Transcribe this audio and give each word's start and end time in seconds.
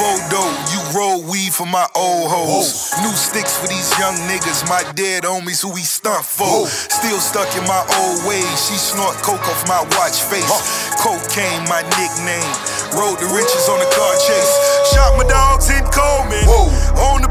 Frodo, 0.00 0.40
you 0.72 0.80
roll 0.96 1.20
weed 1.28 1.52
for 1.52 1.68
my 1.68 1.84
old 1.94 2.32
hoes. 2.32 2.88
New 3.04 3.12
sticks 3.12 3.60
for 3.60 3.68
these 3.68 3.92
young 4.00 4.16
niggas, 4.24 4.64
my 4.64 4.80
dead 4.96 5.28
homies 5.28 5.60
who 5.60 5.68
we 5.76 5.84
stunt 5.84 6.24
for. 6.24 6.64
Still 6.64 7.20
stuck 7.20 7.52
in 7.52 7.68
my 7.68 7.84
old 8.00 8.24
ways, 8.24 8.48
she 8.64 8.80
snort 8.80 9.12
coke 9.20 9.44
off 9.44 9.60
my 9.68 9.84
watch 10.00 10.24
face. 10.24 10.48
Cocaine, 10.96 11.68
my 11.68 11.84
nickname. 12.00 12.48
Rode 12.96 13.20
the 13.20 13.28
riches 13.28 13.68
on 13.68 13.76
the 13.76 13.90
car 13.92 14.16
chase. 14.24 14.52
Shot 14.88 15.20
my 15.20 15.28
dogs 15.28 15.68
in 15.68 15.84
Coleman. 15.92 16.48
On 16.96 17.20
the 17.20 17.28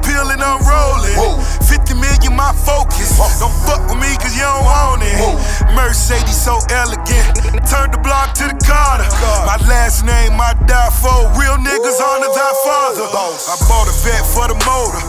so 6.49 6.57
elegant. 6.73 7.29
Turned 7.69 7.93
the 7.93 8.01
block 8.01 8.33
to 8.41 8.49
the 8.49 8.57
Carter. 8.65 9.05
My 9.45 9.61
last 9.69 10.01
name 10.01 10.33
I 10.41 10.57
die 10.65 10.89
for. 10.97 11.29
Real 11.37 11.61
niggas 11.61 12.01
honor 12.01 12.31
thy 12.33 12.51
father. 12.65 13.05
I 13.05 13.55
bought 13.69 13.85
a 13.85 13.93
vet 14.01 14.25
for 14.25 14.49
the 14.49 14.57
motor. 14.65 15.01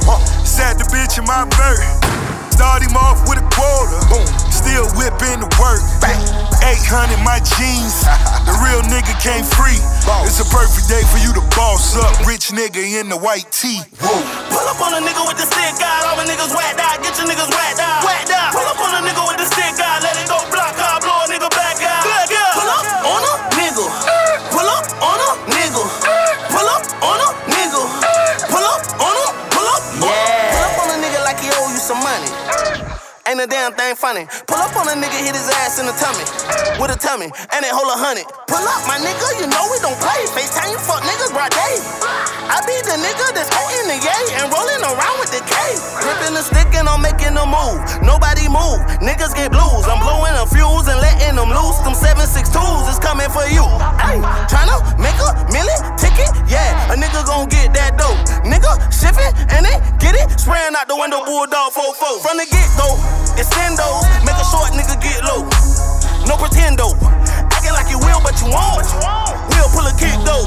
Sat 0.44 0.76
the 0.76 0.84
bitch 0.92 1.16
in 1.16 1.24
my 1.24 1.48
bird. 1.56 1.80
Start 2.52 2.84
him 2.84 2.92
off 2.92 3.24
with 3.24 3.40
a 3.40 3.46
quota. 3.56 3.96
Still 4.52 4.84
whipping 5.00 5.40
the 5.40 5.48
work. 5.56 5.80
800 6.60 7.16
my 7.24 7.40
jeans. 7.56 8.04
The 8.50 8.56
real 8.66 8.82
nigga 8.90 9.14
came 9.22 9.44
free. 9.44 9.78
It's 10.26 10.40
a 10.42 10.48
perfect 10.50 10.88
day 10.88 11.04
for 11.06 11.20
you 11.22 11.30
to 11.38 11.44
boss 11.54 11.94
up. 11.94 12.26
Rich 12.26 12.50
nigga 12.50 12.82
in 12.98 13.08
the 13.08 13.16
white 13.16 13.46
tee. 13.52 13.78
Pull 14.00 14.64
up 14.66 14.80
on 14.80 14.96
a 14.96 15.00
nigga 15.06 15.22
with 15.22 15.38
the 15.38 15.46
stick 15.46 15.78
out. 15.78 16.02
All 16.08 16.16
my 16.16 16.26
niggas 16.26 16.50
whacked 16.50 16.80
out. 16.80 16.98
Get 17.04 17.14
your 17.20 17.30
niggas 17.30 17.49
some 31.90 32.06
money. 32.06 32.30
Ain't 33.26 33.42
a 33.42 33.50
damn 33.50 33.74
thing 33.74 33.98
funny. 33.98 34.22
Pull 34.46 34.62
up 34.62 34.70
on 34.78 34.86
a 34.86 34.94
nigga, 34.94 35.18
hit 35.26 35.34
his 35.34 35.50
ass 35.58 35.82
in 35.82 35.90
the 35.90 35.96
tummy. 35.98 36.22
With 36.78 36.94
a 36.94 36.98
tummy, 36.98 37.26
and 37.26 37.60
it 37.66 37.72
hold 37.74 37.90
a 37.90 37.98
hundred. 37.98 38.30
Pull 38.46 38.62
up, 38.62 38.82
my 38.86 38.94
nigga, 39.02 39.26
you 39.42 39.50
know 39.50 39.66
we 39.74 39.78
don't 39.82 39.98
play. 39.98 40.22
FaceTime 40.30 40.70
you 40.70 40.78
fuck 40.78 41.02
niggas 41.02 41.34
broad 41.34 41.50
day. 41.50 41.74
I 42.46 42.62
be 42.62 42.78
the 42.86 42.94
nigga 42.94 43.34
that's 43.34 43.50
hating 43.50 43.90
the 43.90 43.98
yay 44.06 44.24
and 44.38 44.46
rolling 44.54 44.82
around 44.86 45.18
with 45.18 45.34
the 45.34 45.42
K. 45.42 45.54
Gripping 45.98 46.38
the 46.38 46.46
stick 46.46 46.70
and 46.78 46.86
I'm 46.86 47.02
making 47.02 47.34
a 47.34 47.42
move. 47.42 47.82
Nobody 48.06 48.46
move, 48.46 48.78
niggas 49.02 49.34
get 49.34 49.50
blues. 49.50 49.82
I'm 49.90 49.98
blowing 49.98 50.38
a 50.38 50.46
fuse 50.46 50.86
and 50.86 51.02
letting 51.02 51.42
them 51.42 51.50
loose. 51.50 51.82
Them 51.82 51.98
762s 51.98 52.86
is 52.86 53.02
coming 53.02 53.30
for 53.34 53.50
you. 53.50 53.66
Ay, 53.98 54.22
tryna 54.46 54.78
make 55.02 55.18
a 55.18 55.34
million 55.50 55.82
ticket? 55.98 56.30
Yeah, 56.46 56.70
a 56.90 56.94
nigga 56.94 57.26
gon' 57.26 57.50
get 57.50 57.74
that 57.74 57.98
dope. 57.98 58.14
Nigga 58.46 58.78
shifting 58.94 59.34
and 59.50 59.66
it. 59.66 59.89
Spraying 60.36 60.74
out 60.76 60.86
the 60.88 60.96
window, 60.96 61.24
bulldog 61.24 61.72
4-4. 61.72 62.22
From 62.22 62.36
the 62.38 62.46
get 62.46 62.68
go, 62.76 62.98
it's 63.34 63.48
extendos. 63.50 64.04
Make 64.22 64.38
a 64.38 64.46
short 64.46 64.70
nigga 64.76 65.00
get 65.00 65.24
low. 65.24 65.46
No 66.28 66.36
pretendo. 66.36 66.94
Acting 67.50 67.74
like 67.74 67.90
you 67.90 67.98
will, 67.98 68.20
but 68.22 68.36
you 68.38 68.50
won't. 68.52 68.86
We'll 69.50 69.70
pull 69.74 69.86
a 69.88 69.94
kick 69.98 70.14
though. 70.22 70.46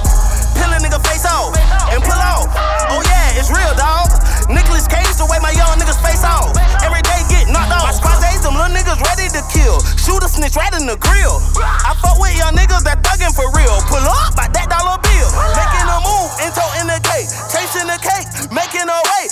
Peel 0.55 0.69
a 0.69 0.77
nigga 0.79 1.01
face 1.03 1.25
off 1.25 1.57
and 1.91 1.99
pull 2.01 2.19
off. 2.19 2.47
Oh 2.93 3.01
yeah, 3.03 3.39
it's 3.39 3.49
real, 3.49 3.73
dog. 3.75 4.07
Nicolas 4.49 4.87
Cage, 4.87 5.17
the 5.17 5.25
way 5.27 5.39
my 5.41 5.51
young 5.55 5.75
niggas 5.79 5.99
face 6.03 6.23
off. 6.23 6.53
Every 6.83 7.01
day 7.01 7.21
get 7.31 7.49
knocked 7.49 7.73
off. 7.73 7.89
My 7.89 7.93
squad 7.93 8.19
days, 8.21 8.43
them 8.43 8.55
little 8.55 8.71
niggas 8.71 8.99
ready 9.01 9.27
to 9.33 9.41
kill. 9.49 9.81
Shoot 9.97 10.21
a 10.23 10.29
snitch 10.29 10.55
right 10.55 10.73
in 10.73 10.85
the 10.85 10.97
grill. 10.99 11.41
I 11.59 11.95
fuck 12.01 12.19
with 12.19 12.35
young 12.37 12.53
niggas 12.53 12.83
that 12.85 13.01
thuggin' 13.01 13.33
for 13.33 13.49
real. 13.55 13.77
Pull 13.89 14.03
up 14.03 14.35
by 14.35 14.47
that 14.51 14.67
dollar 14.69 14.99
bill. 15.01 15.29
Making 15.57 15.87
a 15.89 15.97
move 16.05 16.29
and 16.43 16.51
toting 16.53 16.87
the 16.89 16.99
cake. 17.01 17.29
Chasing 17.49 17.87
the 17.87 17.97
cake, 18.01 18.27
making 18.51 18.87
a 18.89 18.99
way. 19.09 19.25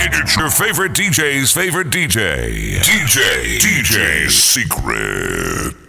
It's 0.00 0.36
your 0.36 0.48
favorite 0.48 0.92
DJ's 0.92 1.52
favorite 1.52 1.88
DJ. 1.88 2.78
DJ. 2.78 3.58
DJ 3.58 4.30
Secret. 4.30 5.87